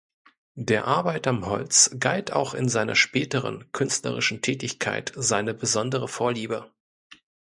Der 0.57 0.85
Arbeit 0.87 1.27
am 1.27 1.45
Holz 1.45 1.91
galt 1.99 2.33
auch 2.33 2.55
in 2.55 2.67
seiner 2.69 2.95
späteren 2.95 3.71
künstlerischen 3.71 4.41
Tätigkeit 4.41 5.13
seine 5.15 5.53
besondere 5.53 6.07
Vorliebe. 6.07 6.71